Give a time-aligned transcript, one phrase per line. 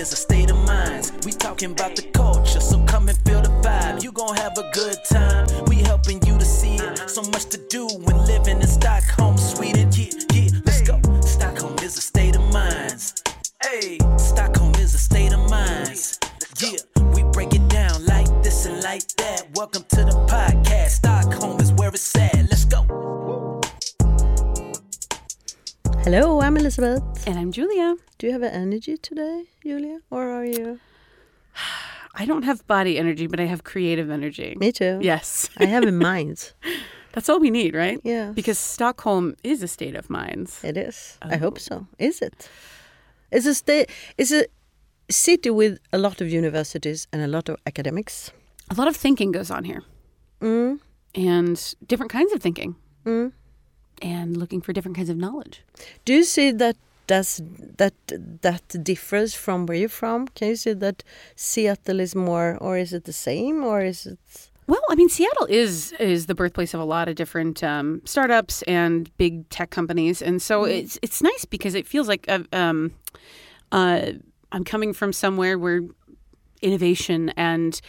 [0.00, 1.12] is a state of mind.
[1.26, 4.02] We talking about the culture, so come and feel the vibe.
[4.02, 5.46] You gon' have a good time.
[5.66, 7.10] We helping you to see it.
[7.10, 9.29] So much to do when living in Stockholm,
[26.82, 27.28] Elisabeth.
[27.28, 27.96] And I'm Julia.
[28.16, 30.00] Do you have an energy today, Julia?
[30.10, 30.80] Or are you?
[32.14, 34.56] I don't have body energy, but I have creative energy.
[34.58, 34.98] Me too.
[35.02, 35.50] Yes.
[35.58, 36.52] I have a mind.
[37.12, 38.00] That's all we need, right?
[38.02, 38.32] Yeah.
[38.34, 40.64] Because Stockholm is a state of minds.
[40.64, 41.18] It is.
[41.20, 41.86] I hope so.
[41.98, 42.48] Is it?
[43.30, 43.90] It's a state.
[44.16, 44.46] It's a
[45.10, 48.32] city with a lot of universities and a lot of academics.
[48.70, 49.82] A lot of thinking goes on here.
[50.40, 50.78] Mm.
[51.14, 52.76] And different kinds of thinking.
[53.04, 53.32] Mm.
[54.02, 55.62] And looking for different kinds of knowledge.
[56.04, 57.42] Do you see that does
[57.78, 57.94] that
[58.42, 60.28] that differs from where you're from?
[60.28, 61.02] Can you see that
[61.36, 64.18] Seattle is more, or is it the same, or is it?
[64.66, 68.62] Well, I mean, Seattle is is the birthplace of a lot of different um, startups
[68.62, 70.78] and big tech companies, and so Mm.
[70.78, 72.92] it's it's nice because it feels like uh, um,
[73.72, 74.12] uh,
[74.52, 75.80] I'm coming from somewhere where
[76.62, 77.80] innovation and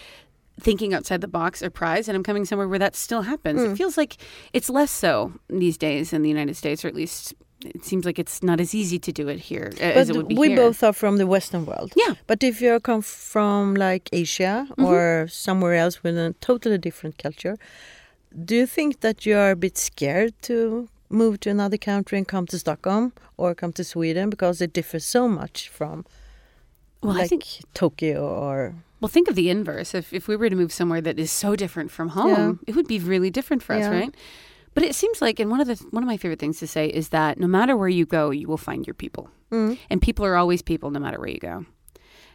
[0.61, 3.59] thinking outside the box are prized, and I'm coming somewhere where that still happens.
[3.61, 3.71] Mm.
[3.71, 4.13] It feels like
[4.53, 8.17] it's less so these days in the United States, or at least it seems like
[8.23, 10.47] it's not as easy to do it here uh, as it would But be we
[10.49, 10.57] here.
[10.57, 11.93] both are from the Western world.
[11.95, 12.13] Yeah.
[12.25, 14.85] But if you come from like Asia Mm-hmm.
[14.85, 17.55] or somewhere else with a totally different culture,
[18.45, 22.27] do you think that you are a bit scared to move to another country and
[22.27, 26.05] come to Stockholm or come to Sweden because it differs so much from
[27.01, 29.93] Well, like I think Tokyo or Well, think of the inverse.
[29.95, 32.53] If if we were to move somewhere that is so different from home, Yeah.
[32.67, 34.13] it would be really different for us, right?
[34.73, 36.87] But it seems like, and one of the one of my favorite things to say
[36.87, 39.77] is that no matter where you go, you will find your people, Mm.
[39.89, 41.65] and people are always people, no matter where you go.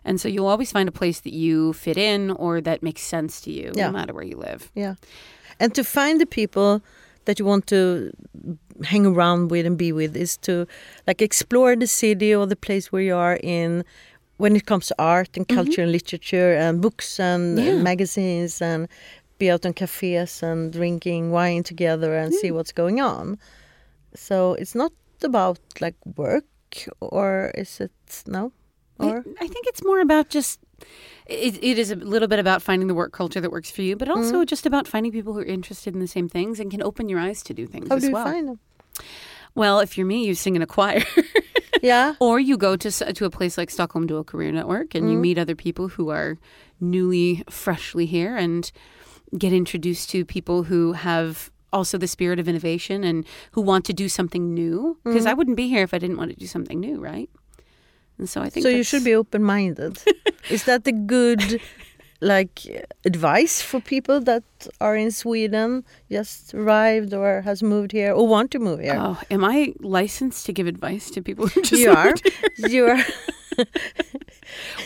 [0.05, 3.41] And so you'll always find a place that you fit in or that makes sense
[3.45, 3.86] to you, Yeah.
[3.86, 4.70] no matter where you live.
[4.75, 4.95] yeah,
[5.61, 6.83] and to find the people
[7.24, 8.11] that you want to
[8.85, 10.67] hang around with and be with is to
[11.07, 13.83] like explore the city or the place where you are in
[14.39, 17.83] when it comes to art and culture and literature and books and Yeah.
[17.83, 18.89] magazines and
[19.39, 23.39] be out on cafes and drinking wine together and see what's going on
[24.14, 24.92] so it's not
[25.23, 26.45] about like work
[27.01, 28.52] or is it no
[28.98, 30.58] or I, I think it's more about just.
[31.27, 33.96] It, it is a little bit about finding the work culture that works for you,
[33.96, 34.46] but also Mm.
[34.46, 37.19] just about finding people who are interested in the same things and can open your
[37.20, 38.25] eyes to do things how as do you well.
[38.25, 38.58] find them
[39.55, 41.02] Well, if you're me, you sing in a choir.
[41.83, 45.14] yeah Or you go to to a place like Stockholm Dual Career Network and you
[45.14, 45.23] mm-hmm.
[45.23, 46.39] meet other people who are
[46.81, 48.70] newly, freshly here and
[49.37, 53.92] get introduced to people who have also the spirit of innovation and who want to
[53.92, 54.98] do something new.
[55.05, 55.39] Because I mm-hmm.
[55.39, 57.29] wouldn't be here if I didn't want to do something new, right?
[58.19, 59.98] And so I think so you should be open-minded
[60.51, 61.61] is that the good
[62.20, 62.60] like
[63.04, 64.42] advice for people that
[64.80, 69.18] are in sweden just arrived or has moved here or want to move here Oh,
[69.30, 72.68] am I licensed to give advice to people who just you are here?
[72.74, 73.04] you are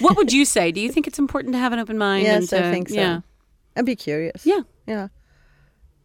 [0.01, 0.73] What would you say?
[0.73, 2.27] Do you think it's important to have an open mind?
[2.27, 3.21] and yes i to- think so Yeah.
[3.77, 4.63] and be curious Yeah.
[4.87, 5.09] yeah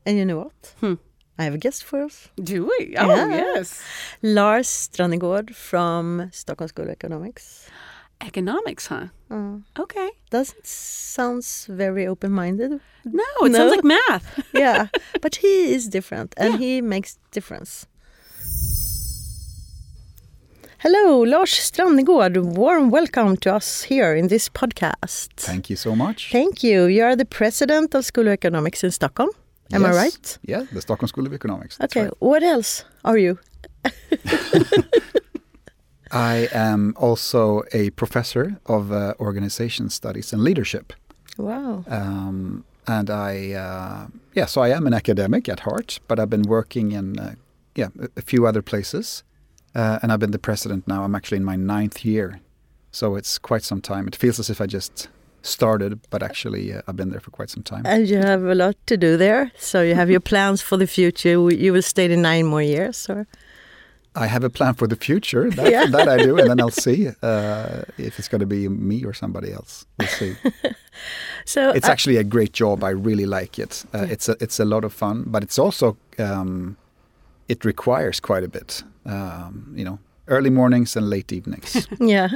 [0.05, 0.95] and you know what Hmm.
[1.39, 2.95] i have a guest for us Do we?
[2.97, 3.27] Oh, Yeah.
[3.55, 3.81] yes.
[4.21, 7.69] lars strannegård from stockholm school of economics
[8.21, 9.07] Economics, huh?
[9.31, 10.09] uh, Okay.
[10.29, 12.71] doesn't sounds very open-minded
[13.05, 13.57] No, it No?
[13.57, 14.25] sounds like math.
[14.53, 14.87] yeah
[15.21, 16.57] but he is different and Yeah.
[16.59, 17.87] he makes difference
[20.79, 26.31] hello lars strannegård warm welcome to us here in this podcast Thank you so much.
[26.31, 29.29] thank you you are the president of school of economics in stockholm
[29.73, 31.77] am i right Yeah, the Stockholm School of Economics.
[31.77, 32.13] that's okay right.
[32.19, 33.37] what else are you
[36.11, 40.93] I am also a professor of uh, organization studies and leadership.
[41.37, 46.29] wow Um, and I, uh, yeah, so I am an academic at heart, but I've
[46.29, 47.35] been working in, uh,
[47.75, 49.23] yeah, a, few other places.
[49.73, 51.03] Uh, and I've been the president now.
[51.03, 52.39] I'm actually in my ninth year.
[52.91, 54.07] So it's quite some time.
[54.07, 55.09] It feels as if I just
[55.41, 57.83] started, but actually uh, I've been there for quite some time.
[57.85, 60.87] and you have a lot to do there so you have your plans for the
[60.87, 63.27] future you will stay there nine more years or
[64.15, 65.49] I have a plan for the future.
[65.51, 65.85] That, Yeah.
[65.91, 69.13] that I do, and then I'll see uh, if it's going to be me or
[69.13, 69.85] somebody else.
[69.99, 70.35] We'll see.
[71.45, 72.83] so It's uh, actually a great job.
[72.83, 73.85] I really like it.
[73.93, 76.75] Uh, It's a it's a lot of fun, but it's also um,
[77.47, 78.83] it requires quite a bit.
[79.05, 81.87] Um, you know, early mornings and late evenings.
[81.99, 82.29] Yeah.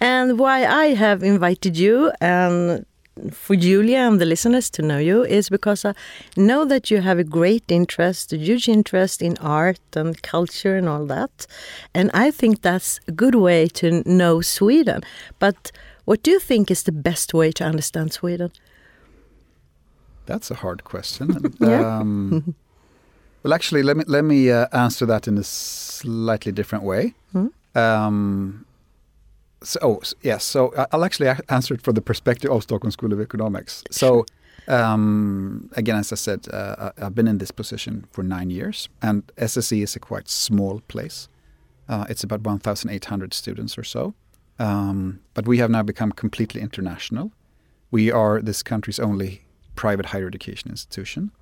[0.00, 2.84] and why I have invited you and
[3.32, 5.94] for Julia and the listeners to know you is because I
[6.36, 10.88] know that you have a great interest, a huge interest in art and culture and
[10.88, 11.46] all that.
[11.94, 15.02] And I think that's a good way to know Sweden.
[15.38, 15.72] But
[16.04, 18.52] what do you think is the best way to understand Sweden?
[20.26, 21.54] That's a hard question.
[21.60, 21.98] yeah.
[21.98, 22.54] um,
[23.42, 27.14] well, actually, let me let me uh, answer that in a slightly different way.
[27.34, 27.50] Mm.
[27.74, 28.64] Um,
[29.62, 30.44] so, oh, yes.
[30.44, 33.84] So I'll actually answer it from the perspective of Stockholm School of Economics.
[33.90, 34.24] So,
[34.68, 39.22] um, again, as I said, uh, I've been in this position for nine years, and
[39.36, 41.28] SSE is a quite small place.
[41.88, 44.14] Uh, it's about 1,800 students or so.
[44.58, 47.32] Um, but we have now become completely international.
[47.90, 49.42] We are this country's only
[49.74, 51.32] private higher education institution.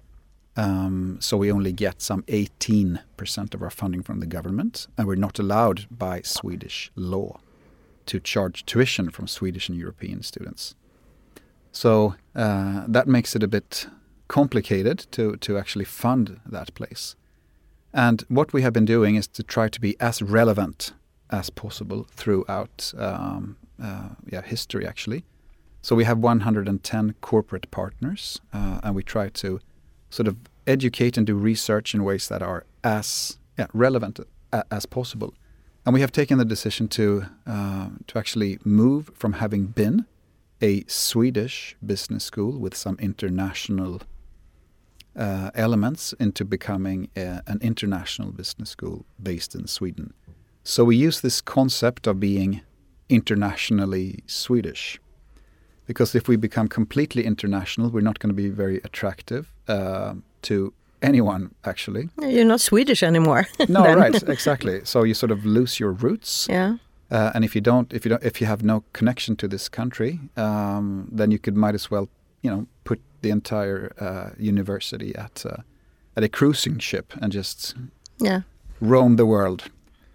[0.57, 5.15] Um, so we only get some 18% of our funding from the government, and we're
[5.17, 7.41] not allowed by Swedish law
[8.09, 10.75] to charge tuition from Swedish and European students.
[11.73, 13.87] So uh, that makes it a bit
[14.27, 17.17] complicated to, to actually fund that place.
[17.93, 20.93] And what we have been doing is to try to be as relevant
[21.31, 25.25] as possible throughout um, uh, yeah, history, actually.
[25.83, 29.61] So we have 110 corporate partners, uh, and we try to
[30.11, 34.21] sort of educate and do research in ways that are as yeah, relevant
[34.53, 35.35] a, as possible.
[35.89, 40.05] And we have taken the decision to uh, to actually move from having been
[40.61, 44.03] a Swedish business school with some international
[45.17, 50.13] uh, elements into becoming a, an international business school based in Sweden.
[50.63, 52.61] So we use this concept of being
[53.09, 55.01] internationally Swedish
[55.87, 60.75] because if we become completely international, we're not going to be very attractive uh, to
[61.03, 61.55] anyone.
[61.65, 63.47] Actually, you're not Swedish anymore.
[63.69, 64.81] no, right, exactly.
[64.85, 66.47] So you sort of lose your roots.
[66.49, 66.77] Yeah.
[67.11, 69.69] Uh, and if you don't, if you don't, if you have no connection to this
[69.69, 72.09] country, um, then you could might as well,
[72.43, 75.63] you know, put the entire uh, university at uh,
[76.17, 77.75] at a cruising ship and just
[78.19, 78.43] yeah
[78.81, 79.71] roam the world.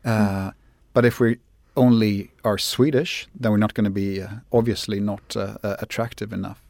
[0.06, 0.54] Mm.
[0.94, 1.38] But if we
[1.76, 6.32] only are Swedish, then we're not going to be uh, obviously not uh, uh, attractive
[6.32, 6.63] enough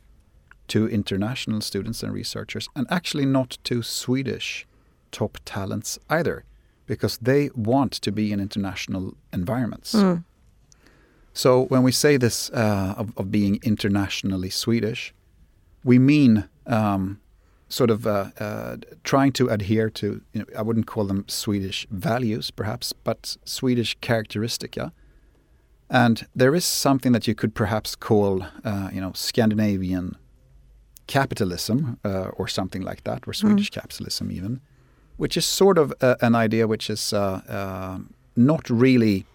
[0.68, 4.66] to international students and researchers, and actually not to Swedish
[5.12, 6.44] top talents either,
[6.86, 9.94] because they want to be in international environments.
[9.94, 10.24] Mm.
[11.34, 15.14] So when we say this uh, of, of, being internationally Swedish,
[15.84, 17.20] we mean um,
[17.70, 21.88] sort of uh, uh, trying to adhere to, you know, I wouldn't call them Swedish
[21.90, 24.92] values perhaps, but Swedish characteristica.
[25.90, 30.16] And there is something that you could perhaps call, uh, you know, Scandinavian
[31.08, 33.82] capitalism uh, or something like that, or Swedish mm.
[33.82, 34.62] capitalism even,
[35.18, 38.00] which is sort of uh, an idea which is uh,
[38.36, 39.26] not really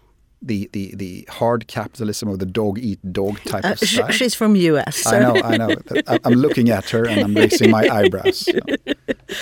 [0.41, 4.09] the, the, the hard capitalism of the dog eat dog type uh, of style.
[4.11, 4.95] She's from US.
[4.97, 5.11] So.
[5.11, 5.75] I know, I know.
[6.23, 8.39] I'm looking at her and I'm raising my eyebrows.
[8.39, 8.59] So.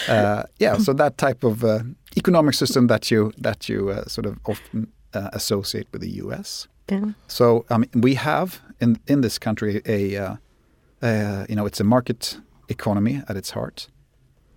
[0.08, 1.80] Uh, yeah, so that type of uh,
[2.18, 6.68] economic system that you that you uh, sort of often uh, associate with the US.
[6.90, 7.12] Yeah.
[7.28, 10.38] So I mean, we have in in this country a
[11.02, 12.38] uh, you know it's a market
[12.70, 13.88] economy at its heart.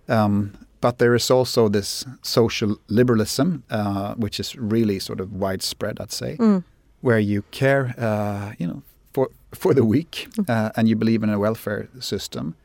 [0.07, 5.99] Um, but there is also this social liberalism, uh, which is really sort of widespread,
[5.99, 6.63] I'd say, mm.
[7.01, 8.81] where you care, uh, you know,
[9.13, 10.49] for for the weak, mm.
[10.49, 12.55] uh, and you believe in a welfare system,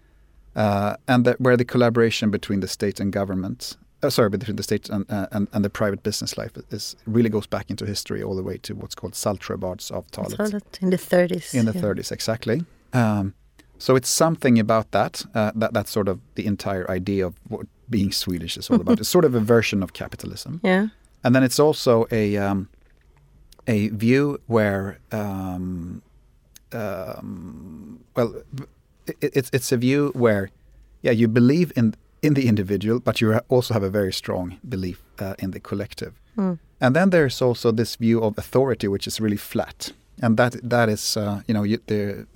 [0.55, 4.62] uh, and that where the collaboration between the state and government, uh, sorry, between the
[4.62, 8.22] state and, uh, and, and the private business life is really goes back into history
[8.22, 11.55] all the way to what's called Saltsjöbadsavtalet in the 30s.
[11.55, 11.82] In the yeah.
[11.82, 12.65] 30s, exactly.
[12.93, 13.34] Um,
[13.78, 18.12] so it's something about that, that that's sort of the entire idea of what being
[18.12, 19.00] Swedish is all about.
[19.00, 20.60] it's sort of a version of capitalism.
[20.62, 20.88] Yeah.
[21.24, 22.68] And then it's also a um,
[23.66, 26.02] a view where um,
[26.72, 28.34] um, well,
[29.06, 30.50] it, it's it's a view where
[31.02, 35.02] yeah you believe in in the individual, but you also have a very strong belief
[35.18, 36.12] uh, in the collective.
[36.36, 36.58] Mm.
[36.80, 39.92] And then there's also this view of authority, which is really flat,
[40.22, 42.26] and that that is uh, you know you, the,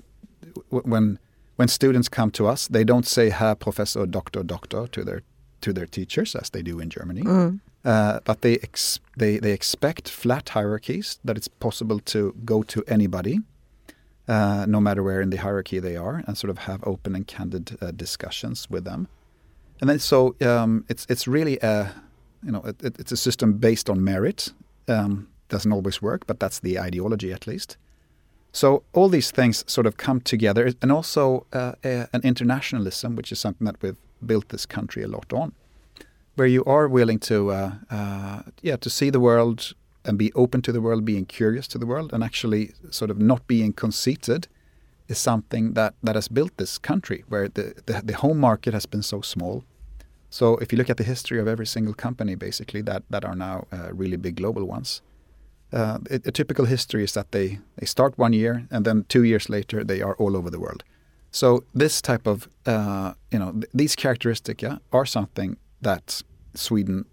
[0.70, 1.18] when
[1.60, 5.20] when students come to us, they don't say "Herr Professor, Doctor, Doctor" to their
[5.60, 7.22] to their teachers as they do in Germany.
[7.22, 7.60] Mm.
[7.84, 12.82] Uh, but they, ex- they they expect flat hierarchies that it's possible to go to
[12.86, 13.40] anybody,
[14.26, 17.26] uh, no matter where in the hierarchy they are, and sort of have open and
[17.26, 19.06] candid uh, discussions with them.
[19.80, 21.92] And then so um, it's it's really a
[22.42, 24.54] you know it, it's a system based on merit.
[24.88, 27.76] Um, doesn't always work, but that's the ideology at least.
[28.52, 33.32] So all these things sort of come together, and also uh, a, an internationalism, which
[33.32, 35.52] is something that we've built this country a lot on,
[36.34, 40.62] where you are willing to, uh, uh, yeah, to see the world and be open
[40.62, 44.48] to the world, being curious to the world, and actually sort of not being conceited
[45.08, 48.86] is something that, that has built this country, where the, the, the home market has
[48.86, 49.64] been so small.
[50.30, 53.34] So if you look at the history of every single company, basically that that are
[53.34, 55.02] now uh, really big global ones,
[55.72, 59.22] uh, a, a, typical history is that they they start one year and then two
[59.22, 60.82] years later they are all over the world.
[61.30, 66.22] So this type of uh, you know th these characteristics yeah, are something that
[66.54, 67.04] Sweden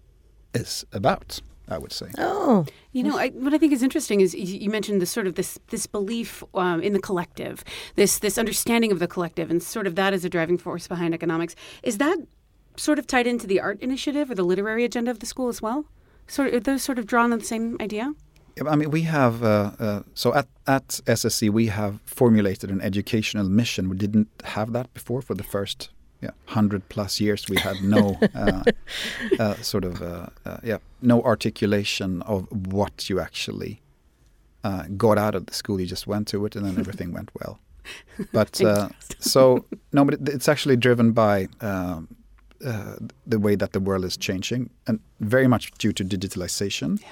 [0.54, 1.40] is about.
[1.70, 2.06] I would say.
[2.16, 5.34] Oh, you know, I, what I think is interesting is you mentioned this sort of
[5.34, 7.62] this this belief um, in the collective,
[7.94, 11.14] this this understanding of the collective, and sort of that as a driving force behind
[11.14, 11.54] economics.
[11.82, 12.18] Is that
[12.76, 15.60] sort of tied into the art initiative or the literary agenda of the school as
[15.60, 15.84] well?
[16.26, 18.14] Sort of, are those sort of drawn on the same idea?
[18.66, 23.48] I mean, we have uh, uh, so at at SSE we have formulated an educational
[23.48, 23.88] mission.
[23.88, 28.18] We didn't have that before for the first yeah, hundred plus years, we had no
[28.34, 28.64] uh,
[29.38, 33.80] uh, sort of uh, uh, yeah no articulation of what you actually
[34.64, 35.80] uh, got out of the school.
[35.80, 37.58] You just went to it, and then everything went well.
[38.32, 38.88] But uh,
[39.18, 42.08] so no, but it, it's actually driven by um,
[43.26, 47.08] the way that the world is changing, and very much due to digitalization yeah.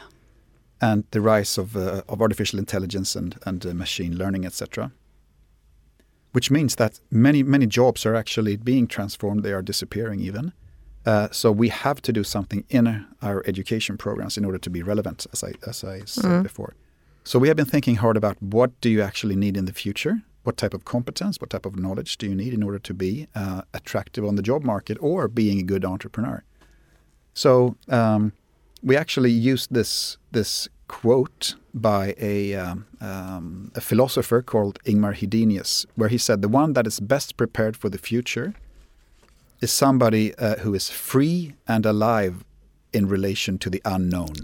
[0.80, 4.90] And the rise of of artificial intelligence and and machine learning, etc
[6.36, 9.42] which means that many many jobs are actually being transformed.
[9.42, 10.52] They are disappearing even.
[11.06, 14.82] Uh, so we have to do something in our education programs in order to be
[14.82, 16.42] relevant, as I as I said mm.
[16.42, 16.74] before.
[17.24, 20.14] So we have been thinking hard about what do you actually need in the future?
[20.42, 23.28] What type of competence, what type of knowledge do you need in order to be
[23.34, 26.44] uh, attractive on the job market or being a good entrepreneur?
[27.32, 28.32] So um,
[28.86, 35.84] we actually used this this quote by a, um, um, a philosopher called Ingemar Hedenius,
[35.96, 38.54] where he said, The one that is best prepared for the future
[39.60, 42.44] is somebody uh, who is free and alive
[42.92, 44.36] in relation to the unknown.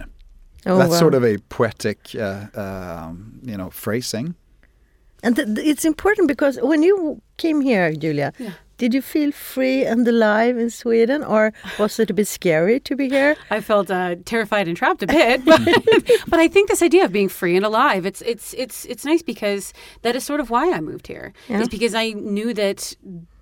[0.66, 0.98] Oh, That's wow.
[0.98, 4.34] sort of a poetic, uh, um, you know, phrasing.
[5.22, 8.54] And th it's important because when you came here, Julia, yeah.
[8.82, 12.96] Did you feel free and alive in Sweden, or was it a bit scary to
[12.96, 13.36] be here?
[13.48, 15.60] I felt uh, terrified and trapped a bit, but,
[16.26, 19.22] but I think this idea of being free and alive, it's it's it's it's nice
[19.22, 19.72] because
[20.02, 21.32] that is sort of why I moved here.
[21.48, 21.60] Yeah.
[21.60, 22.96] Is because I knew that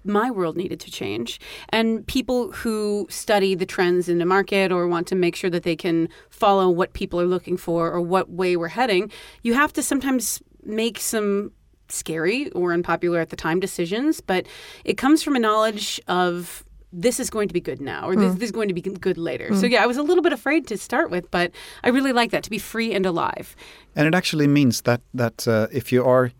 [0.04, 1.40] my world needed to change.
[1.70, 5.62] And people who study the trends in the market or want to make sure that
[5.62, 9.10] they can follow what people are looking for or what way we're heading,
[9.42, 11.52] you have to sometimes make some
[11.92, 14.46] scary or unpopular at the time decisions, but
[14.84, 18.32] it comes from a knowledge of this is going to be good now or this,
[18.32, 18.38] mm.
[18.38, 19.50] this is going to be good later.
[19.50, 19.60] Mm.
[19.60, 21.52] So yeah, I was a little bit afraid to start with, but
[21.84, 23.54] I really like that to be free and alive.
[23.94, 26.32] And it actually means that that uh, if you are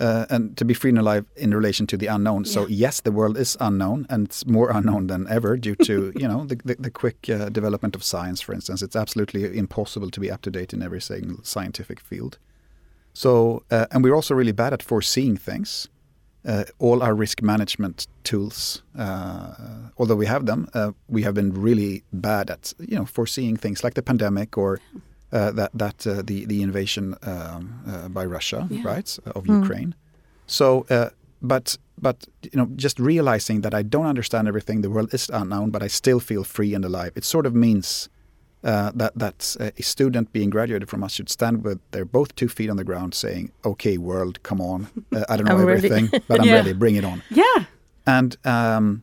[0.00, 2.44] uh, and to be free and alive in relation to the unknown.
[2.44, 2.52] Yeah.
[2.52, 6.26] So yes, the world is unknown, and it's more unknown than ever due to you
[6.26, 8.40] know the, the, the quick uh, development of science.
[8.40, 12.38] For instance, it's absolutely impossible to be up to date in every single scientific field.
[13.12, 15.88] So, uh, and we're also really bad at foreseeing things.
[16.42, 19.52] Uh, all our risk management tools, uh,
[19.98, 23.84] although we have them, uh, we have been really bad at you know foreseeing things
[23.84, 24.80] like the pandemic or
[25.32, 28.80] uh, that that uh, the the invasion um, by Russia, yeah.
[28.82, 29.60] right, of mm.
[29.60, 29.94] Ukraine.
[30.46, 30.86] So,
[31.42, 35.70] but but you know, just realizing that I don't understand everything, the world is unknown,
[35.70, 37.12] but I still feel free and alive.
[37.16, 38.08] It sort of means
[38.62, 42.48] uh, that that a student being graduated from us should stand with their both two
[42.48, 44.88] feet on the ground, saying, "Okay, world, come on!
[45.14, 46.54] Uh, I don't know everything, but I'm yeah.
[46.56, 46.72] ready.
[46.72, 47.64] Bring it on." Yeah.
[48.06, 49.02] And um,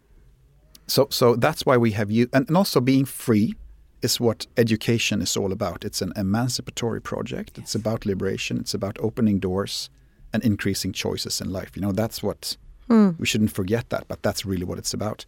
[0.86, 3.56] so so that's why we have you, and, and also being free
[4.04, 5.84] is what education is all about.
[5.84, 7.54] It's an emancipatory project.
[7.56, 7.64] Yes.
[7.64, 8.60] It's about liberation.
[8.60, 9.90] It's about opening doors
[10.32, 11.72] and increasing choices in life.
[11.76, 13.20] You know, that's what mm.
[13.20, 15.26] we shouldn't forget that, but that's really what it's about.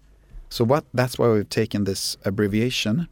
[0.49, 3.07] So what that's why we've taken this abbreviation,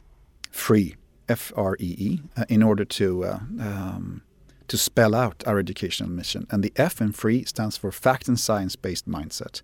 [0.52, 0.96] free
[1.30, 4.22] F R E E, uh, in order to uh, um,
[4.68, 6.48] to spell out our educational mission.
[6.50, 9.62] And the F in free stands for fact and science based mindset.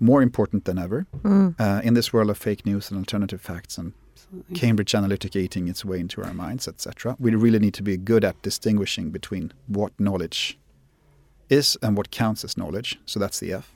[0.00, 1.54] More important than ever mm.
[1.58, 4.56] uh, in this world of fake news and alternative facts and Absolutely.
[4.56, 7.16] Cambridge Analytica eating its way into our minds, etc.
[7.18, 10.58] We really need to be good at distinguishing between what knowledge
[11.48, 12.98] is and what counts as knowledge.
[13.06, 13.74] So that's the F.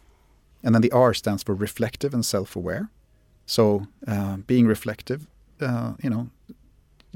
[0.62, 2.91] And then the R stands for reflective and self aware.
[3.47, 5.27] So uh, being reflective,
[5.61, 6.31] uh, you know,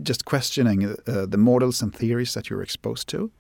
[0.02, 3.30] just questioning uh, the models and theories that you're exposed to.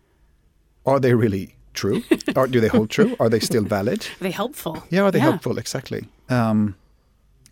[0.84, 2.02] Are they really true?
[2.36, 3.16] or do they hold true?
[3.20, 4.06] Are they still valid?
[4.20, 4.82] Are they helpful?
[4.90, 5.30] Yeah, are they yeah.
[5.30, 5.58] helpful?
[5.58, 6.06] Exactly.
[6.28, 6.76] Um,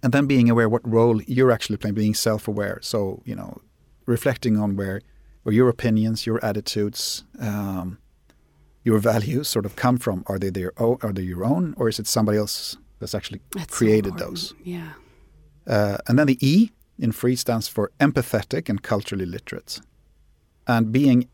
[0.02, 2.78] and then being aware what role you're actually playing, being self-aware.
[2.82, 3.60] So you know,
[4.06, 5.00] reflecting on where
[5.42, 7.98] where your opinions, your attitudes, um,
[8.82, 10.24] your values sort of come from.
[10.26, 10.98] Are they their own?
[11.02, 14.54] Are they your own, or is it somebody else that's actually that's created those?
[14.62, 14.92] Yeah.
[15.66, 19.80] Uh, and then the E in free stands for empathetic and culturally literate.
[20.66, 21.28] And being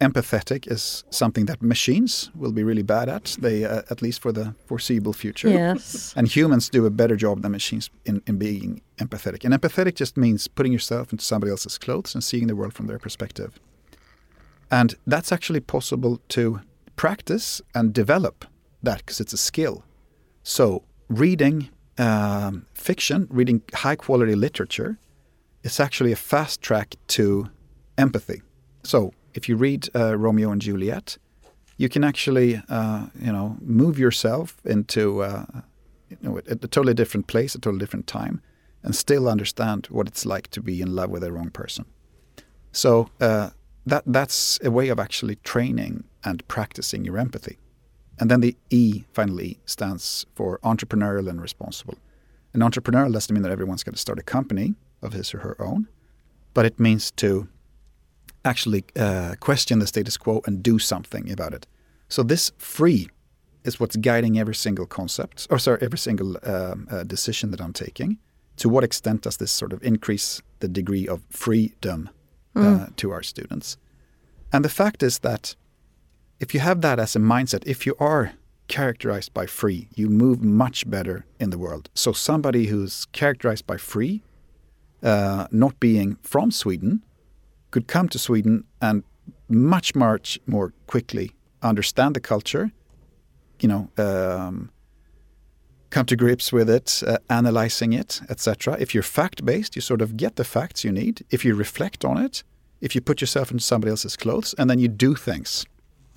[0.00, 3.36] empathetic is something that machines will be really bad at.
[3.40, 5.48] They, uh, at least for the foreseeable future.
[5.48, 6.12] Yes.
[6.16, 9.44] And humans do a better job than machines in, in being empathetic.
[9.44, 12.86] And empathetic just means putting yourself into somebody else's clothes and seeing the world from
[12.86, 13.58] their perspective.
[14.70, 16.60] And that's actually possible to
[16.96, 18.44] practice and develop
[18.82, 19.84] that because it's a skill.
[20.42, 24.98] So, reading um, fiction, reading high quality literature,
[25.62, 27.50] is actually a fast track to
[27.98, 28.42] empathy.
[28.82, 31.18] So, if you read uh, Romeo and Juliet,
[31.76, 35.44] you can actually, uh, you know, move yourself into uh,
[36.08, 38.40] you know, a, a totally different place, a totally different time,
[38.82, 41.84] and still understand what it's like to be in love with the wrong person.
[42.72, 43.50] So uh,
[43.86, 47.58] that that's a way of actually training and practicing your empathy.
[48.18, 51.98] And then the E, finally, E, stands for entrepreneurial and responsible.
[52.54, 55.60] And entrepreneurial doesn't mean that everyone's going to start a company of his or her
[55.60, 55.88] own,
[56.54, 57.48] but it means to
[58.44, 61.66] actually uh, question the status quo and do something about it.
[62.08, 63.10] So this free
[63.64, 67.72] is what's guiding every single concept, or sorry, every single um, uh, decision that I'm
[67.72, 68.18] taking.
[68.58, 72.08] To what extent does this sort of increase the degree of freedom
[72.54, 73.76] uh, to our students?
[74.50, 75.56] And the fact is that
[76.40, 78.32] if you have that as a mindset, if you are
[78.68, 81.88] characterized by free, you move much better in the world.
[81.94, 84.22] So somebody who's characterized by free,
[85.02, 87.02] uh, not being from Sweden,
[87.70, 89.02] could come to Sweden and
[89.48, 92.72] much, much more quickly understand the culture,
[93.60, 94.70] you know, um,
[95.90, 98.76] come to grips with it, uh, analyzing it, etc.
[98.78, 101.24] If you're fact based, you sort of get the facts you need.
[101.30, 102.42] If you reflect on it,
[102.80, 105.64] if you put yourself into somebody else's clothes, and then you do things,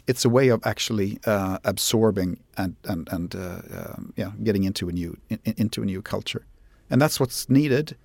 [0.09, 4.89] it's a way of actually uh, absorbing and and and uh, um, yeah, getting into
[4.89, 6.45] a new in, into a new culture,
[6.89, 7.95] and that's what's needed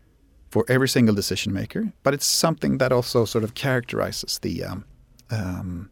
[0.50, 1.92] for every single decision maker.
[2.02, 4.84] But it's something that also sort of characterizes the um,
[5.30, 5.90] um,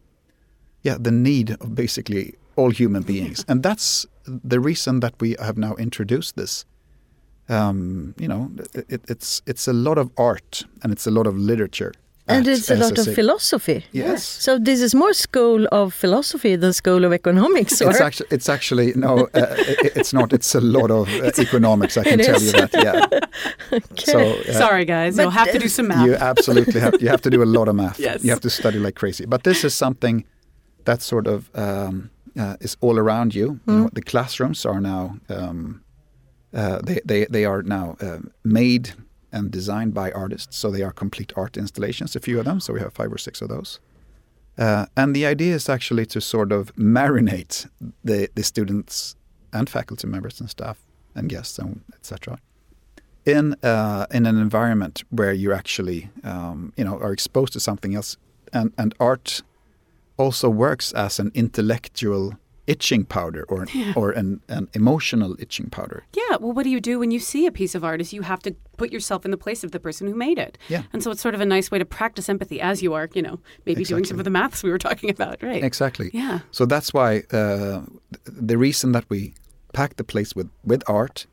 [0.83, 5.57] yeah the need of basically all human beings, and that's the reason that we have
[5.57, 6.65] now introduced this.
[7.49, 11.35] Um, you know, it, it's it's a lot of art and it's a lot of
[11.35, 11.93] literature.
[12.27, 13.85] And it's a lot of philosophy.
[13.91, 14.23] Yes.
[14.23, 18.49] So this is more school of philosophy than school of economics, or It's actually, it's
[18.49, 20.31] actually no, uh, it, it's not.
[20.31, 21.97] It's a lot of uh, economics.
[21.97, 22.45] I can tell is.
[22.45, 22.73] you that.
[22.73, 23.79] Yeah.
[24.05, 25.17] So uh, Sorry, guys.
[25.17, 26.05] You'll have to uh, do some math.
[26.05, 27.99] you absolutely have you have to do a lot of math.
[27.99, 28.23] Yes.
[28.23, 29.25] You have to study like crazy.
[29.25, 30.23] But this is something
[30.85, 33.59] that sort of um, uh, is all around you.
[33.67, 35.81] you know, the classrooms are now um,
[36.53, 38.93] uh, they, they they are now um made
[39.33, 42.15] and designed by artists, so they are complete art installations.
[42.15, 43.79] A few of them, so we have five or six of those.
[44.57, 47.67] Uh, and the idea is actually to sort of marinate
[48.03, 49.15] the, the students
[49.51, 50.77] and faculty members and staff
[51.15, 52.37] and guests and etc.
[53.25, 57.95] in uh, in an environment where you actually um, you know are exposed to something
[57.95, 58.17] else,
[58.51, 59.41] and and art
[60.17, 62.33] also works as an intellectual
[62.67, 66.05] itching powder or or an, an emotional itching powder.
[66.15, 68.01] Yeah, well, what do you do when you see a piece of art?
[68.01, 70.57] Is you have to put yourself in the place of the person who made it.
[70.67, 70.83] Yeah.
[70.91, 73.21] And so it's sort of a nice way to practice empathy as you are, you
[73.21, 75.63] know, maybe doing some of the maths we were talking about, right?
[75.63, 76.09] Exactly.
[76.13, 76.39] Yeah.
[76.51, 77.81] So that's why uh,
[78.25, 79.33] the reason that we
[79.73, 81.25] pack the place with with art,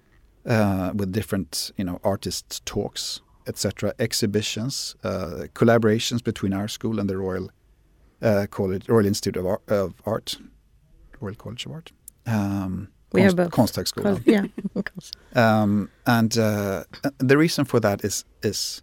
[0.47, 7.09] uh, with different you know artists' talks, etc., exhibitions, uh, collaborations between our school and
[7.09, 7.51] the Royal
[8.23, 10.39] uh, College, Royal Institute of, Ar- of Art,
[11.21, 11.93] Royal College of Art.
[12.27, 13.95] Um, We have Konst- both.
[13.95, 14.23] Konsthögskolan.
[14.27, 14.47] yeah.
[15.35, 16.85] Um, and uh,
[17.19, 18.83] the reason for that is is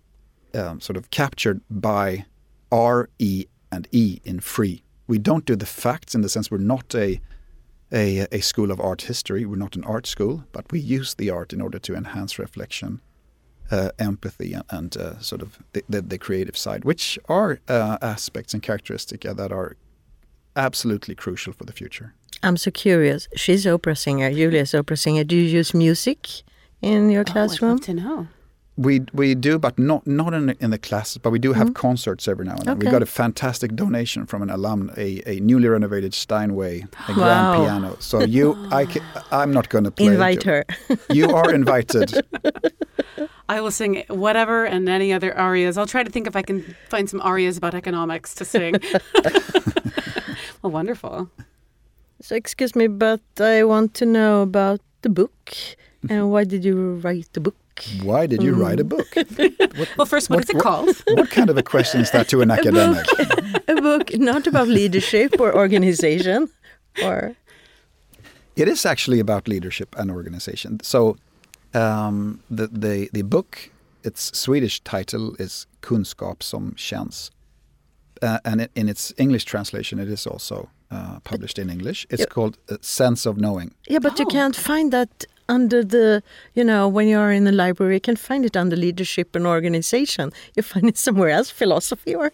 [0.54, 2.26] um, sort of captured by
[2.72, 4.82] R, E, and E in free.
[5.08, 7.22] We don't do the facts in the sense we're not a,
[7.92, 9.46] a a school of art history.
[9.46, 13.00] We're not an art school, but we use the art in order to enhance reflection,
[13.72, 17.98] uh, empathy, and, and uh, sort of the, the, the creative side, which are uh,
[18.02, 19.76] aspects and characteristics that are
[20.56, 22.14] absolutely crucial for the future.
[22.44, 23.28] I'm so curious.
[23.36, 24.32] She's opera singer.
[24.32, 25.24] Julia's opera singer.
[25.24, 26.28] Do you use music
[26.82, 27.72] in your Oh, I'd classroom?
[27.72, 28.28] love to know.
[28.80, 31.18] We we do, but not not in the, in the classes.
[31.18, 31.88] But we do have mm-hmm.
[31.88, 32.78] concerts every now and then.
[32.78, 37.16] We got a fantastic donation from an alum, a, a newly renovated Steinway, a Wow.
[37.16, 37.96] grand piano.
[38.00, 40.06] So you, I, ca- I'm not going to play.
[40.06, 40.12] it.
[40.14, 40.64] Invite her.
[41.10, 42.22] You are invited.
[43.50, 45.76] I will sing whatever and any other arias.
[45.78, 48.76] I'll try to think if I can find some arias about economics to sing.
[50.62, 51.32] well, wonderful.
[52.22, 55.54] So excuse me, but I want to know about the book.
[56.10, 57.56] And why did you write the book?
[58.02, 59.08] Why did you write a book?
[59.98, 60.96] Well, first, what is it called?
[61.08, 63.06] What kind of a question is that to an academic?
[63.68, 66.50] A book not about leadership or organization,
[67.04, 67.36] or
[68.56, 70.80] It is actually about leadership and organization.
[70.82, 71.18] So
[71.74, 73.70] um, the, the the book,
[74.04, 77.30] its Swedish title is Kunskap som känns,
[78.24, 82.06] uh, and it, in its English translation, it is also uh, published in English.
[82.10, 82.34] It's Yeah.
[82.34, 83.72] called uh, Sense of Knowing.
[83.90, 84.32] Yeah, but you Oh.
[84.32, 85.10] can't find that
[85.50, 86.22] under the,
[86.54, 90.32] you know, when you're in the library, you can find it under leadership and organization.
[90.56, 92.32] You find it somewhere else, philosophy or.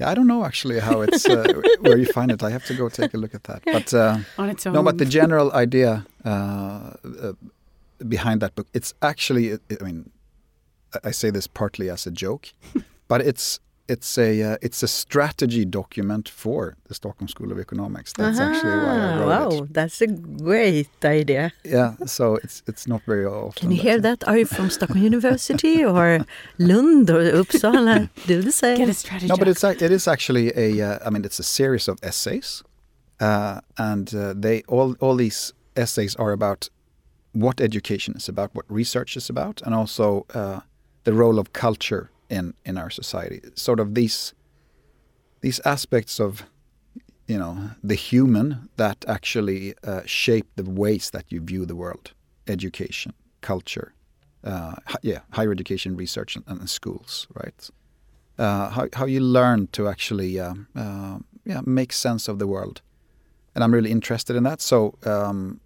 [0.00, 1.44] Yeah, I don't know actually how it's uh,
[1.80, 2.42] where you find it.
[2.42, 3.62] I have to go take a look at that.
[3.64, 4.74] But uh, On its own.
[4.74, 7.32] no, but the general idea uh, uh,
[8.08, 10.10] behind that book, it's actually, I mean,
[10.94, 12.52] I- I say this partly as a joke,
[13.08, 18.12] but it's it's a uh, it's a strategy document for the Stockholm School of Economics.
[18.12, 19.74] That's actually why I wrote wow, it.
[19.74, 21.52] that's a great idea.
[21.64, 23.60] Yeah, so it's it's not very often.
[23.60, 24.26] Can you hear that?
[24.26, 26.26] Are you from Stockholm University or
[26.58, 28.08] Lund or Uppsala?
[28.26, 28.78] Do the same.
[28.78, 29.28] Get a strategy.
[29.28, 30.80] No, but it's ac- it is actually a.
[30.80, 32.62] Uh, I mean, it's a series of essays,
[33.20, 36.70] uh, and uh, they all all these essays are about
[37.32, 40.60] what education is about, what research is about, and also uh,
[41.04, 43.40] the role of culture in in our society.
[43.54, 44.34] Sort of these
[45.40, 46.44] these aspects of
[47.26, 52.12] you know the human that actually uh, shape the ways that you view the world,
[52.46, 53.92] education, culture,
[54.44, 57.70] uh, yeah, higher education, research, and, and schools, right?
[58.38, 62.82] uh, how how you learn to actually uh, uh, yeah make sense of the world,
[63.54, 64.60] and I'm really interested in that.
[64.60, 65.60] So um,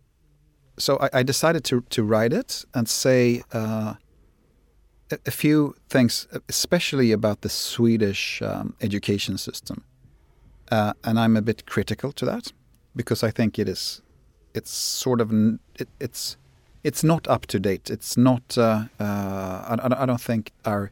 [0.79, 3.95] so I, I decided to to write it and say uh,
[5.27, 9.85] a, few things, especially about the Swedish um, education system,
[10.71, 12.53] uh, and I'm a bit critical to that
[12.95, 14.03] because I think it is
[14.53, 15.33] it's sort of,
[15.79, 16.37] it, it's,
[16.83, 17.91] it's not up to date.
[17.91, 18.59] It's not.
[18.59, 20.91] Uh, uh, I, I don't think our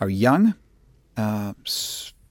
[0.00, 0.54] our young
[1.16, 1.52] uh,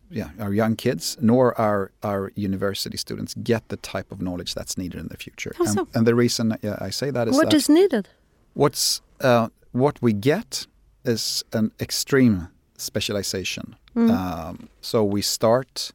[0.10, 4.78] yeah, our young kids, nor our our university students get the type of knowledge that's
[4.78, 5.54] needed in the future.
[5.60, 5.88] And, so?
[5.94, 8.10] and the reason yeah, I say that is What that is needed?
[8.54, 10.68] what's uh, what we get
[11.04, 13.76] is an extreme specialization.
[14.12, 15.92] Um, so we start.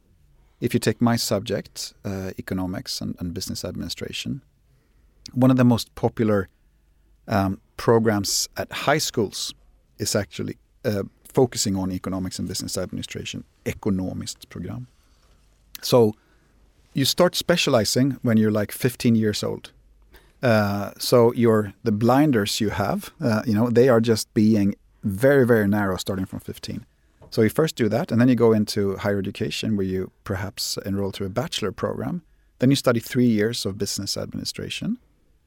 [0.61, 4.43] If you take my subject, uh, economics and, and business administration,
[5.35, 6.49] one of the most popular
[7.29, 9.55] um, programs at high schools
[9.99, 14.87] is actually uh, focusing on economics and business administration, economist program.
[15.83, 16.15] So
[16.95, 19.73] you start specializing when you're like 15 years old.
[20.43, 24.75] Uh, so your the blinders you have, uh, you know, they are just being
[25.07, 26.85] very very narrow starting from 15.
[27.31, 30.79] So you first do that, and then you go into higher education where you perhaps
[30.87, 32.23] enroll to a bachelor program.
[32.59, 34.99] Then you study three years of business administration.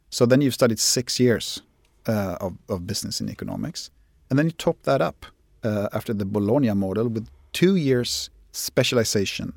[0.09, 1.61] So then you've studied six years
[2.07, 3.91] uh, of, of business and economics.
[4.29, 5.25] And then you top that up
[5.63, 9.53] uh, after the Bologna model with two years specialization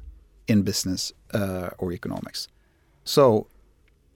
[0.48, 2.48] in business uh, or economics.
[3.04, 3.46] So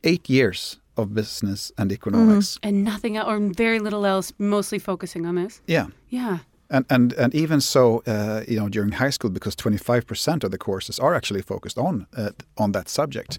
[0.04, 2.58] eight years of business and economics.
[2.62, 5.60] and nothing or very little else, mostly focusing on this.
[5.66, 5.86] Yeah.
[6.08, 6.38] Yeah.
[6.68, 10.58] And, and and even so, uh, you know, during high school, because 25% of the
[10.58, 13.38] courses are actually focused on uh, on that subject.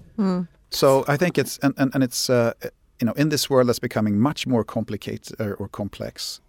[0.69, 2.53] So I think it's and and, and it's uh,
[2.99, 6.41] you know in this world that's becoming much more complicated or, or complex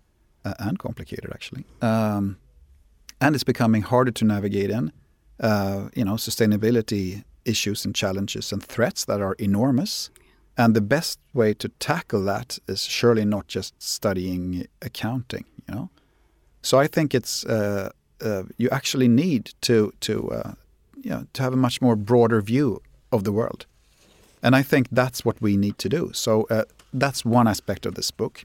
[0.44, 2.36] uh, and complicated actually, um,
[3.20, 4.92] and it's becoming harder to navigate in.
[5.40, 10.10] Uh, you know, sustainability issues and challenges and threats that are enormous.
[10.58, 15.44] And the best way to tackle that is surely not just studying accounting.
[15.68, 15.90] You know.
[16.62, 17.90] So I think it's uh,
[18.20, 20.52] uh, you actually need to to uh,
[21.04, 23.66] you know, to have a much more broader view of the world,
[24.42, 26.10] and I think that's what we need to do.
[26.12, 28.44] So uh, that's one aspect of this book,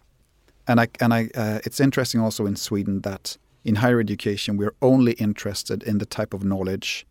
[0.68, 4.76] and I and I uh, it's interesting also in Sweden that in higher education we're
[4.82, 7.06] only interested in the type of knowledge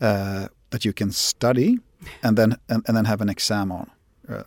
[0.00, 1.78] uh, that you can study
[2.22, 3.90] and then and, and then have an exam on,